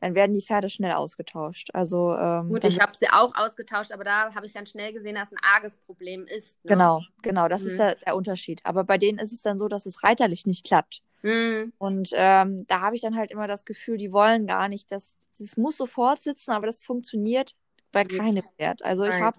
[0.00, 1.70] dann werden die Pferde schnell ausgetauscht.
[1.74, 5.16] Also ähm, Gut, ich habe sie auch ausgetauscht, aber da habe ich dann schnell gesehen,
[5.16, 6.64] dass ein arges Problem ist.
[6.64, 6.70] Ne?
[6.70, 7.78] genau, genau, das ist Mhm.
[7.78, 8.60] der, der Unterschied.
[8.64, 11.02] Aber bei denen ist es dann so, dass es reiterlich nicht klappt.
[11.22, 11.72] Mhm.
[11.78, 15.16] Und ähm, da habe ich dann halt immer das Gefühl, die wollen gar nicht, dass
[15.38, 17.54] das muss sofort sitzen, aber das funktioniert
[17.92, 18.84] bei keinem Pferd.
[18.84, 19.38] Also ich habe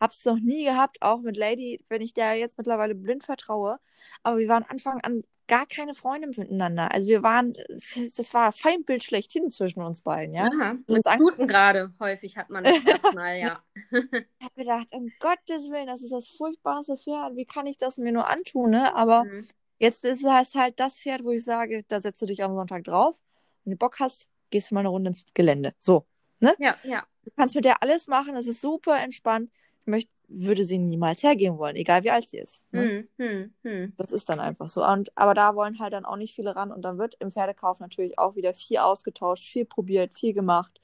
[0.00, 3.78] es noch nie gehabt, auch mit Lady, wenn ich der jetzt mittlerweile blind vertraue.
[4.22, 6.92] Aber wir waren Anfang an gar keine Freunde miteinander.
[6.92, 7.52] Also wir waren,
[8.16, 10.50] das war Feindbild schlechthin zwischen uns beiden, ja.
[10.52, 10.76] Aha.
[10.88, 13.62] Mit Stuten gerade häufig hat man das erstmal, ja.
[13.92, 17.36] Ich habe gedacht, um Gottes Willen, das ist das furchtbarste Pferd.
[17.36, 18.94] Wie kann ich das mir nur antun, ne?
[18.94, 19.46] Aber Mhm.
[19.78, 22.84] Jetzt ist es halt das Pferd, wo ich sage, da setzt du dich am Sonntag
[22.84, 23.20] drauf.
[23.64, 25.74] Wenn du Bock hast, gehst du mal eine Runde ins Gelände.
[25.78, 26.06] So.
[26.58, 27.06] Ja, ja.
[27.24, 29.50] Du kannst mit der alles machen, es ist super entspannt.
[29.86, 32.66] Ich möchte, würde sie niemals hergeben wollen, egal wie alt sie ist.
[32.72, 33.08] Ne?
[33.18, 33.24] Mhm.
[33.24, 33.54] Mhm.
[33.62, 33.92] Mhm.
[33.96, 34.84] Das ist dann einfach so.
[34.84, 36.72] Und, aber da wollen halt dann auch nicht viele ran.
[36.72, 40.80] Und dann wird im Pferdekauf natürlich auch wieder viel ausgetauscht, viel probiert, viel gemacht.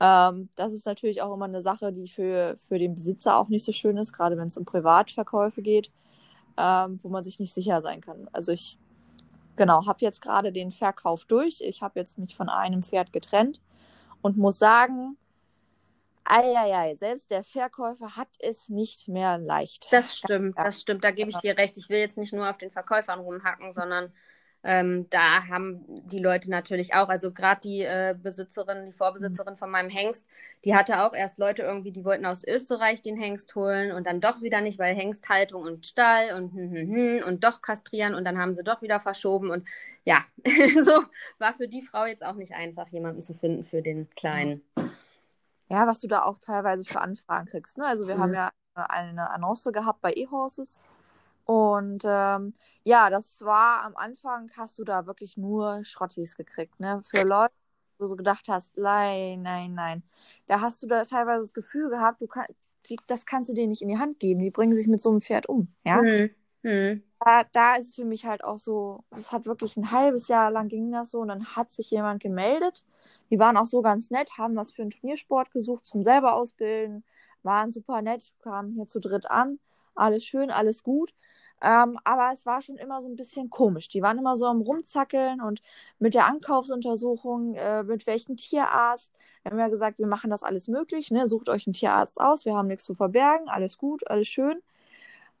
[0.00, 3.64] Ähm, das ist natürlich auch immer eine Sache, die für, für den Besitzer auch nicht
[3.64, 5.92] so schön ist, gerade wenn es um Privatverkäufe geht,
[6.56, 8.26] ähm, wo man sich nicht sicher sein kann.
[8.32, 8.78] Also ich,
[9.56, 11.60] genau, habe jetzt gerade den Verkauf durch.
[11.60, 13.60] Ich habe jetzt mich von einem Pferd getrennt
[14.22, 15.18] und muss sagen,
[16.24, 19.92] eieiei, selbst der Verkäufer hat es nicht mehr leicht.
[19.92, 21.04] Das stimmt, das stimmt.
[21.04, 21.76] Da gebe ich dir recht.
[21.76, 24.12] Ich will jetzt nicht nur auf den Verkäufern rumhacken, sondern
[24.62, 29.70] ähm, da haben die Leute natürlich auch, also gerade die äh, Besitzerin, die Vorbesitzerin von
[29.70, 30.26] meinem Hengst,
[30.66, 34.20] die hatte auch erst Leute irgendwie, die wollten aus Österreich den Hengst holen und dann
[34.20, 38.24] doch wieder nicht, weil Hengsthaltung und Stall und hm, hm, hm, und doch kastrieren und
[38.24, 39.66] dann haben sie doch wieder verschoben und
[40.04, 40.24] ja,
[40.84, 41.04] so
[41.38, 44.60] war für die Frau jetzt auch nicht einfach, jemanden zu finden für den Kleinen.
[45.70, 47.78] Ja, was du da auch teilweise für Anfragen kriegst.
[47.78, 47.86] Ne?
[47.86, 48.20] Also wir Mhm.
[48.20, 50.82] haben ja eine Annonce gehabt bei eHorses.
[51.44, 52.52] Und ähm,
[52.84, 56.78] ja, das war am Anfang, hast du da wirklich nur Schrottis gekriegt.
[56.78, 57.02] Ne?
[57.04, 57.54] Für Leute,
[57.98, 60.02] wo du so gedacht hast, nein, nein, nein.
[60.46, 62.46] Da hast du da teilweise das Gefühl gehabt, du kann,
[62.86, 64.40] die, das kannst du denen nicht in die Hand geben.
[64.40, 65.72] Die bringen sich mit so einem Pferd um.
[65.84, 66.00] Ja?
[66.00, 66.30] Hm,
[66.62, 67.02] hm.
[67.20, 70.50] da, da ist es für mich halt auch so, das hat wirklich ein halbes Jahr
[70.50, 72.84] lang ging das so und dann hat sich jemand gemeldet.
[73.30, 77.04] Die waren auch so ganz nett, haben was für einen Turniersport gesucht zum selber ausbilden,
[77.42, 79.58] waren super nett, kamen hier zu dritt an,
[79.94, 81.14] alles schön, alles gut.
[81.62, 83.88] Ähm, aber es war schon immer so ein bisschen komisch.
[83.88, 85.60] Die waren immer so am Rumzackeln und
[85.98, 89.12] mit der Ankaufsuntersuchung, äh, mit welchem Tierarzt.
[89.42, 91.26] Wir haben ja gesagt, wir machen das alles möglich, ne?
[91.26, 94.62] Sucht euch einen Tierarzt aus, wir haben nichts zu verbergen, alles gut, alles schön.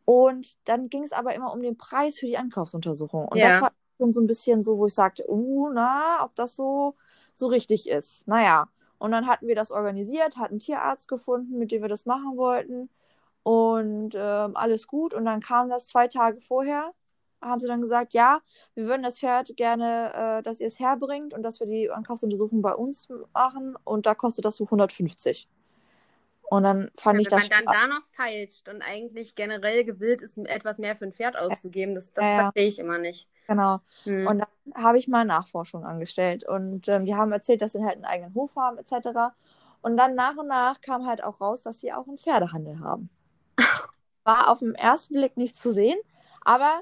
[0.04, 3.28] Und dann ging es aber immer um den Preis für die Ankaufsuntersuchung.
[3.28, 3.48] Und Ja.
[3.48, 6.94] das war schon so ein bisschen so, wo ich sagte, uh, na, ob das so,
[7.32, 8.26] so richtig ist.
[8.26, 8.68] Naja.
[8.98, 12.36] Und dann hatten wir das organisiert, hatten einen Tierarzt gefunden, mit dem wir das machen
[12.36, 12.90] wollten.
[13.42, 15.14] Und ähm, alles gut.
[15.14, 16.92] Und dann kam das zwei Tage vorher.
[17.40, 18.40] Haben sie dann gesagt, ja,
[18.74, 22.60] wir würden das Pferd gerne, äh, dass ihr es herbringt und dass wir die Ankaufsuntersuchung
[22.60, 23.76] bei uns machen.
[23.84, 25.48] Und da kostet das so 150.
[26.50, 29.36] Und dann fand Ja, ich wenn das man schon dann da noch feilscht und eigentlich
[29.36, 32.42] generell gewillt ist, etwas mehr für ein Pferd auszugeben, das, das ja.
[32.42, 33.28] verstehe ich immer nicht.
[33.46, 33.78] Genau.
[34.02, 34.26] Hm.
[34.26, 36.42] Und dann habe ich mal Nachforschung angestellt.
[36.42, 39.32] Und ähm, die haben erzählt, dass sie halt einen eigenen Hof haben, etc.
[39.80, 43.10] Und dann nach und nach kam halt auch raus, dass sie auch einen Pferdehandel haben.
[44.24, 45.98] War auf den ersten Blick nicht zu sehen,
[46.44, 46.80] aber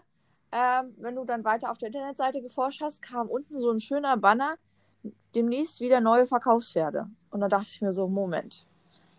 [0.50, 4.16] ähm, wenn du dann weiter auf der Internetseite geforscht hast, kam unten so ein schöner
[4.16, 4.56] Banner,
[5.34, 7.10] demnächst wieder neue Verkaufspferde.
[7.28, 8.66] Und da dachte ich mir so, Moment,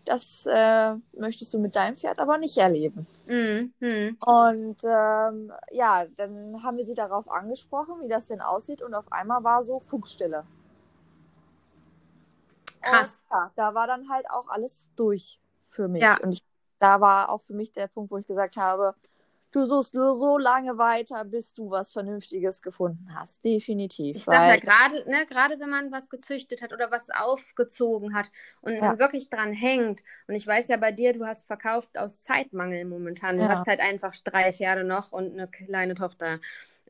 [0.04, 3.06] das äh, möchtest du mit deinem Pferd aber nicht erleben.
[3.26, 3.72] Hm.
[4.20, 8.82] Und ähm, ja, dann haben wir sie darauf angesprochen, wie das denn aussieht.
[8.82, 10.44] Und auf einmal war so Funkstille.
[12.80, 13.10] Krass.
[13.28, 16.02] Und ja, da war dann halt auch alles durch für mich.
[16.02, 16.18] Ja.
[16.22, 16.44] Und ich,
[16.78, 18.94] da war auch für mich der Punkt, wo ich gesagt habe,
[19.52, 23.44] du suchst nur so lange weiter, bis du was Vernünftiges gefunden hast.
[23.44, 24.16] Definitiv.
[24.16, 28.26] Ich sag ja gerade, ne, gerade wenn man was gezüchtet hat oder was aufgezogen hat
[28.60, 28.98] und Ja.
[28.98, 30.02] wirklich dran hängt.
[30.26, 33.36] Und ich weiß ja bei dir, du hast verkauft aus Zeitmangel momentan.
[33.36, 33.50] Du Ja.
[33.50, 36.38] hast halt einfach drei Pferde noch und eine kleine Tochter.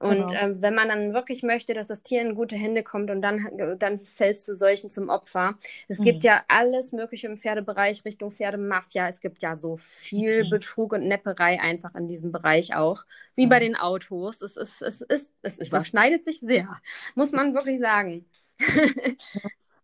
[0.01, 0.35] Und Genau.
[0.35, 3.79] ähm, wenn man dann wirklich möchte, dass das Tier in gute Hände kommt und dann,
[3.79, 5.59] dann fällst du solchen zum Opfer.
[5.89, 6.05] Es Mhm.
[6.05, 9.09] gibt ja alles Mögliche im Pferdebereich Richtung Pferdemafia.
[9.09, 10.51] Es gibt ja so viel Mhm.
[10.51, 13.05] Betrug und Nepperei einfach in diesem Bereich auch.
[13.35, 13.61] Wie bei Mhm.
[13.61, 14.41] den Autos.
[14.43, 16.81] Es, ist, es, ist, es überschneidet sich sehr,
[17.15, 18.25] muss man wirklich sagen.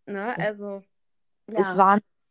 [0.07, 0.39] ne?
[0.39, 0.83] Also,
[1.53, 1.75] es ja.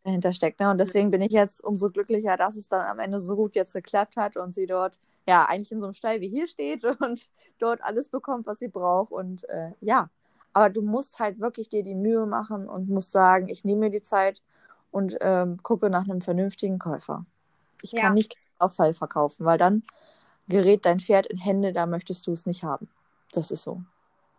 [0.07, 0.61] Dahinter steckt.
[0.61, 0.71] Ne?
[0.71, 3.75] Und deswegen bin ich jetzt umso glücklicher, dass es dann am Ende so gut jetzt
[3.75, 7.29] geklappt hat und sie dort ja eigentlich in so einem Stall wie hier steht und
[7.59, 9.13] dort alles bekommt, was sie braucht.
[9.13, 10.11] Und äh, ja,
[10.55, 13.91] aber du musst halt wirklich dir die Mühe machen und musst sagen, ich nehme mir
[13.91, 14.43] die Zeit
[14.93, 17.27] und ähm, gucke nach einem vernünftigen Käufer.
[17.83, 18.03] Ich Ja.
[18.03, 19.85] kann nicht auf Fall verkaufen, weil dann
[20.49, 22.89] gerät dein Pferd in Hände, da möchtest du es nicht haben.
[23.33, 23.83] Das ist so.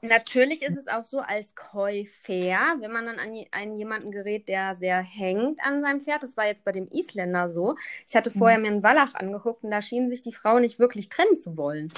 [0.02, 4.76] Natürlich ist es auch so als Käufer, wenn man dann an einen jemanden gerät, der
[4.76, 6.22] sehr hängt an seinem Pferd.
[6.22, 7.76] Das war jetzt bei dem Isländer so.
[8.08, 8.64] Ich hatte vorher mhm.
[8.64, 11.92] mir einen Wallach angeguckt und da schien sich die Frau nicht wirklich trennen zu wollen.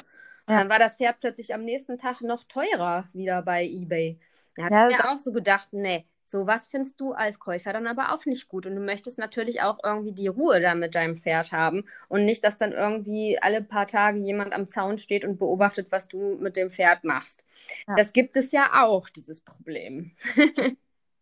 [0.48, 0.60] Ja.
[0.60, 4.18] Dann war das Pferd plötzlich am nächsten Tag noch teurer wieder bei eBay.
[4.56, 7.74] Da habe ja, ich mir auch so gedacht, nee, so was findest du als Käufer
[7.74, 8.66] dann aber auch nicht gut.
[8.66, 12.44] Und du möchtest natürlich auch irgendwie die Ruhe da mit deinem Pferd haben und nicht,
[12.44, 16.56] dass dann irgendwie alle paar Tage jemand am Zaun steht und beobachtet, was du mit
[16.56, 17.44] dem Pferd machst.
[17.88, 17.96] Ja.
[17.96, 20.12] Das gibt es ja auch, dieses Problem.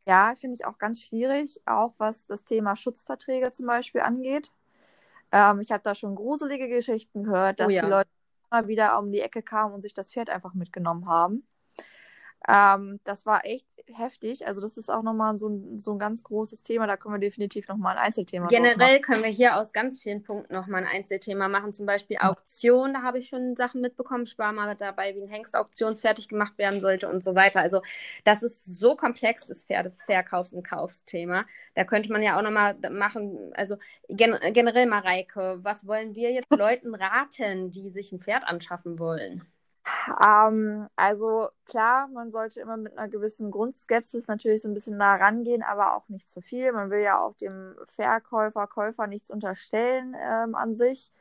[0.06, 4.54] ja, finde ich auch ganz schwierig, auch was das Thema Schutzverträge zum Beispiel angeht.
[5.32, 7.82] Ähm, ich habe da schon gruselige Geschichten gehört, dass oh ja.
[7.82, 8.10] die Leute
[8.52, 11.46] immer wieder um die Ecke kamen und sich das Pferd einfach mitgenommen haben.
[12.48, 14.46] Ähm, das war echt heftig.
[14.48, 16.88] Also das ist auch nochmal so ein, so ein ganz großes Thema.
[16.88, 20.54] Da können wir definitiv nochmal ein Einzelthema Generell können wir hier aus ganz vielen Punkten
[20.54, 21.74] nochmal ein Einzelthema machen.
[21.74, 24.24] Zum Beispiel Auktion, da habe ich schon Sachen mitbekommen.
[24.24, 27.60] Ich war mal dabei, wie ein Hengst auktionsfertig gemacht werden sollte und so weiter.
[27.60, 27.82] Also
[28.24, 31.46] das ist so komplex, das Pferdeverkaufs- und Kaufsthema.
[31.76, 36.52] Da könnte man ja auch nochmal machen, also gen generell, Mareike, was wollen wir jetzt
[36.56, 39.46] Leuten raten, die sich ein Pferd anschaffen wollen?
[40.22, 45.16] Ähm, also klar, man sollte immer mit einer gewissen Grundskepsis natürlich so ein bisschen nah
[45.16, 46.72] rangehen, aber auch nicht zu viel.
[46.72, 51.12] Man will ja auch dem Verkäufer, Käufer nichts unterstellen ähm, an sich.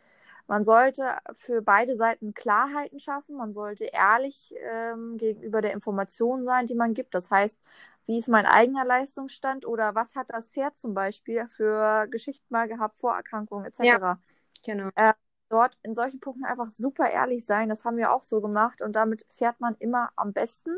[0.49, 3.37] Man sollte für beide Seiten Klarheiten schaffen.
[3.37, 7.15] Man sollte ehrlich ähm, gegenüber der Information sein, die man gibt.
[7.15, 7.59] Das heißt,
[8.07, 12.69] wie ist mein eigener Leistungsstand oder was hat das Pferd zum Beispiel für Geschichten mal
[12.69, 13.83] gehabt, Vorerkrankungen etc.
[13.83, 14.19] Ja,
[14.65, 14.91] genau.
[14.95, 15.13] Äh,
[15.49, 17.69] dort in solchen Punkten einfach super ehrlich sein.
[17.69, 20.77] Das haben wir auch so gemacht und damit fährt man immer am besten.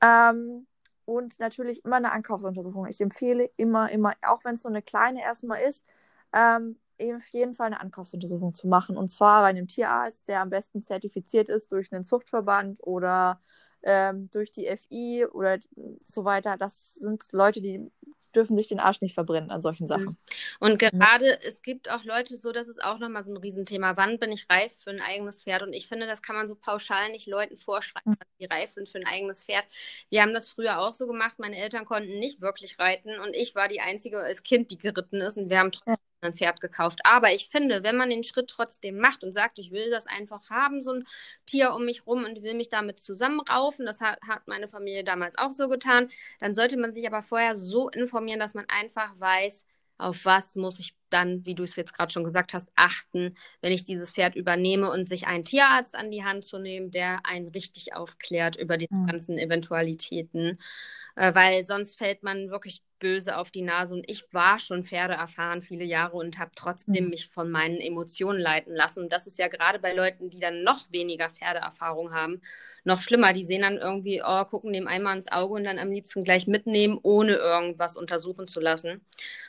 [0.00, 0.66] Ähm,
[1.04, 2.86] und natürlich immer eine Ankaufsuntersuchung.
[2.86, 5.86] Ich empfehle immer, immer, auch wenn es so eine kleine erstmal ist,
[6.32, 8.96] ähm, auf jeden Fall eine Ankaufsuntersuchung zu machen.
[8.96, 13.40] Und zwar bei einem Tierarzt, der am besten zertifiziert ist durch einen Zuchtverband oder
[13.82, 15.58] ähm, durch die FI oder
[15.98, 16.56] so weiter.
[16.56, 17.90] Das sind Leute, die
[18.36, 20.04] dürfen sich den Arsch nicht verbrennen an solchen Sachen.
[20.04, 20.16] Mhm.
[20.60, 21.36] Und gerade, ja.
[21.42, 23.96] es gibt auch Leute so, das ist auch nochmal so ein Riesenthema.
[23.96, 25.62] Wann bin ich reif für ein eigenes Pferd?
[25.62, 28.18] Und ich finde, das kann man so pauschal nicht Leuten vorschreiben, mhm.
[28.18, 29.64] dass sie reif sind für ein eigenes Pferd.
[30.10, 31.38] Wir haben das früher auch so gemacht.
[31.38, 35.20] Meine Eltern konnten nicht wirklich reiten und ich war die Einzige als Kind, die geritten
[35.20, 37.00] ist und wir haben trotzdem ein Pferd gekauft.
[37.04, 40.50] Aber ich finde, wenn man den Schritt trotzdem macht und sagt, ich will das einfach
[40.50, 41.04] haben, so ein
[41.46, 45.36] Tier um mich rum und will mich damit zusammenraufen, das hat, hat meine Familie damals
[45.36, 46.08] auch so getan,
[46.40, 49.64] dann sollte man sich aber vorher so informieren, dass man einfach weiß,
[49.96, 53.72] auf was muss ich dann, wie du es jetzt gerade schon gesagt hast, achten, wenn
[53.72, 57.48] ich dieses Pferd übernehme und sich einen Tierarzt an die Hand zu nehmen, der einen
[57.48, 59.06] richtig aufklärt über die mhm.
[59.06, 60.58] ganzen Eventualitäten,
[61.16, 65.12] äh, weil sonst fällt man wirklich böse auf die Nase und ich war schon Pferde
[65.12, 67.10] erfahren viele Jahre und habe trotzdem mhm.
[67.10, 69.00] mich von meinen Emotionen leiten lassen.
[69.00, 72.40] Und das ist ja gerade bei Leuten, die dann noch weniger Pferdeerfahrung haben,
[72.82, 73.34] noch schlimmer.
[73.34, 76.46] Die sehen dann irgendwie, oh, gucken dem einmal ins Auge und dann am liebsten gleich
[76.46, 79.04] mitnehmen, ohne irgendwas untersuchen zu lassen.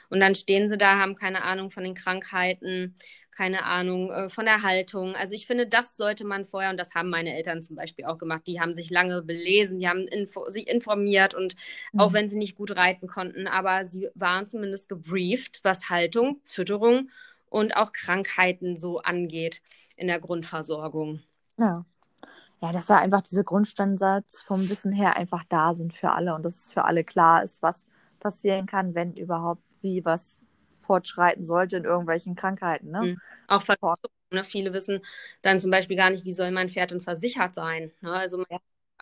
[0.10, 2.94] Und dann stehen sie da, haben keine Ahnung von den Krankheiten,
[3.36, 5.16] keine Ahnung, äh, von der Haltung.
[5.16, 8.18] Also ich finde, das sollte man vorher, und das haben meine Eltern zum Beispiel auch
[8.18, 11.56] gemacht, die haben sich lange belesen, die haben info sich informiert und
[11.92, 12.00] mhm.
[12.00, 17.10] auch wenn sie nicht gut reiten konnten, aber sie waren zumindest gebrieft, was Haltung, Fütterung
[17.50, 19.62] und auch Krankheiten so angeht
[19.98, 21.22] in der Grundversorgung.
[21.58, 21.86] Ja.
[22.62, 26.44] Ja, dass da einfach diese Grundstandards vom Wissen her einfach da sind für alle und
[26.44, 27.86] dass es für alle klar ist, was
[28.20, 30.46] passieren kann, wenn überhaupt wie was
[30.86, 32.92] fortschreiten sollte in irgendwelchen Krankheiten.
[32.92, 33.02] Ne?
[33.02, 33.22] Mhm.
[33.48, 33.96] Auch Versicherung,
[34.32, 34.44] ne?
[34.44, 35.02] Viele wissen
[35.42, 37.92] dann zum Beispiel gar nicht, wie soll mein Pferd denn versichert sein.
[38.02, 38.14] Ne?
[38.14, 38.60] Also ja.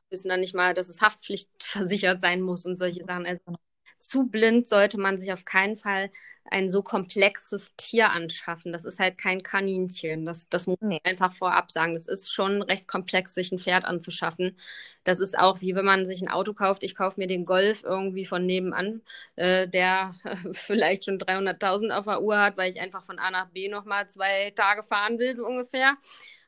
[0.10, 3.26] wissen dann nicht mal, dass es haftpflichtversichert sein muss und solche Sachen.
[3.26, 3.58] Also genau.
[4.04, 6.12] Zu blind sollte man sich auf keinen Fall
[6.52, 8.74] ein so komplexes Tier anschaffen.
[8.74, 10.26] Das ist halt kein Kaninchen.
[10.26, 11.96] Das, das muss man einfach vorab sagen.
[11.96, 14.58] Das ist schon recht komplex, sich ein Pferd anzuschaffen.
[15.06, 16.84] Das ist auch wie wenn man sich ein Auto kauft.
[16.84, 19.02] Ich kaufe mir den Golf irgendwie von nebenan,
[19.38, 20.16] äh, der
[20.52, 24.10] vielleicht schon 300.000 auf der Uhr hat, weil ich einfach von A nach B nochmal
[24.10, 25.96] zwei Tage fahren will, so ungefähr.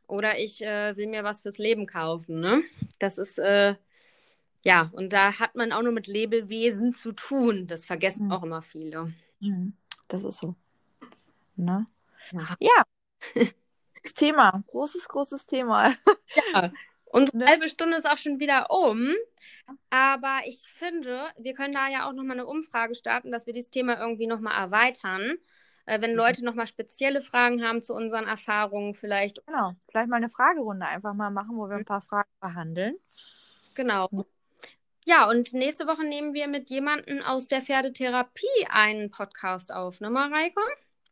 [0.07, 2.41] Oder ich äh, will mir was fürs Leben kaufen.
[2.41, 2.61] Ne?
[2.99, 3.39] Das ist.
[3.39, 3.75] Äh,
[4.65, 7.67] ja, und da hat man auch nur mit Lebewesen zu tun.
[7.67, 8.31] Das vergessen mhm.
[8.31, 9.13] auch immer viele.
[9.39, 9.73] Mhm.
[10.07, 10.55] Das ist so.
[11.55, 11.85] Ne?
[12.31, 12.55] Ja.
[12.59, 12.83] ja.
[14.03, 14.63] Das Thema.
[14.67, 15.95] Großes, großes Thema.
[16.53, 16.71] Ja.
[17.05, 17.45] Unsere ne?
[17.47, 19.13] halbe Stunde ist auch schon wieder um.
[19.89, 23.71] Aber ich finde, wir können da ja auch nochmal eine Umfrage starten, dass wir dieses
[23.71, 25.37] Thema irgendwie nochmal erweitern.
[25.85, 26.17] Äh, wenn mhm.
[26.17, 29.45] Leute nochmal spezielle Fragen haben zu unseren Erfahrungen, vielleicht.
[29.45, 31.85] Genau, vielleicht mal eine Fragerunde einfach mal machen, wo wir ein mhm.
[31.85, 32.95] paar Fragen behandeln.
[33.75, 34.09] Genau.
[35.07, 40.09] Ja, und nächste Woche nehmen wir mit jemandem aus der Pferdetherapie einen Podcast auf, ne,
[40.09, 40.59] Mareike?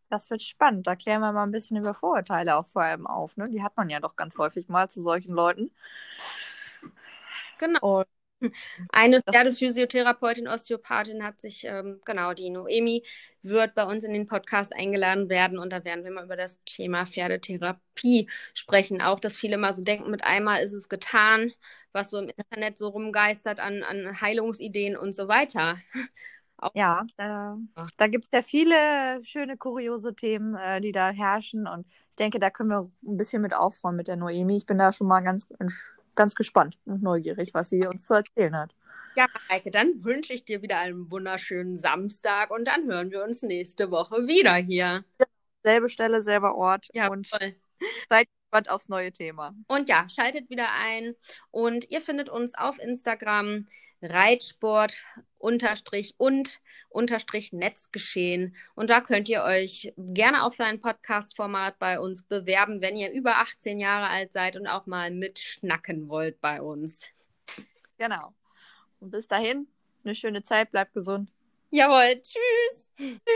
[0.10, 0.88] Das wird spannend.
[0.88, 3.38] Da klären wir mal ein bisschen über Vorurteile auch vor allem auf.
[3.38, 3.45] Ne?
[3.49, 5.71] Die hat man ja doch ganz häufig mal zu solchen Leuten.
[7.60, 7.99] Genau.
[7.99, 8.08] Und
[8.91, 13.03] eine Pferdephysiotherapeutin, Osteopathin hat sich, ähm, genau, die Noemi
[13.41, 16.63] wird bei uns in den Podcast eingeladen werden und da werden wir mal über das
[16.65, 19.01] Thema Pferdetherapie sprechen.
[19.01, 21.51] Auch, dass viele immer so denken, mit einmal ist es getan,
[21.91, 25.77] was so im Internet so rumgeistert an, an Heilungsideen und so weiter.
[26.58, 27.58] Auch ja, da,
[27.97, 32.39] da gibt es ja viele schöne, kuriose Themen, äh, die da herrschen und ich denke,
[32.39, 34.56] da können wir ein bisschen mit aufräumen mit der Noemi.
[34.56, 38.56] Ich bin da schon mal ganz ganz gespannt und neugierig, was sie uns zu erzählen
[38.56, 38.76] hat.
[39.15, 43.43] Ja, Heike, dann wünsche ich dir wieder einen wunderschönen Samstag und dann hören wir uns
[43.43, 45.06] nächste Woche wieder hier.
[45.19, 45.26] Ja,
[45.63, 46.89] selbe Stelle, selber Ort.
[46.93, 47.56] Ja, und voll.
[48.10, 49.54] seid gespannt aufs neue Thema.
[49.67, 51.15] Und ja, schaltet wieder ein
[51.52, 53.67] und ihr findet uns auf Instagram
[54.03, 54.97] Reitsport
[55.37, 58.55] unterstrich und unterstrich Netzgeschehen.
[58.75, 63.11] Und da könnt ihr euch gerne auch für ein Podcast-Format bei uns bewerben, wenn ihr
[63.11, 67.09] über 18 Jahre alt seid und auch mal mitschnacken wollt bei uns.
[67.97, 68.33] Genau.
[68.99, 69.67] Und bis dahin,
[70.03, 71.31] eine schöne Zeit, bleibt gesund.
[71.71, 73.19] Jawohl, tschüss.